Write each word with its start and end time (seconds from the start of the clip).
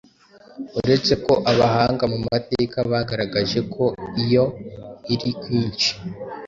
Uretse 0.79 1.13
ko 1.25 1.33
abahanga 1.51 2.03
mu 2.13 2.17
mateka 2.27 2.77
bagaragaje 2.91 3.59
ko 3.73 3.83
iyo 4.23 4.45
iri 5.13 5.31
kwinshi 5.41 5.91